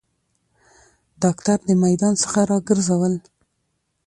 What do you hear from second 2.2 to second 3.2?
څخه راګرځول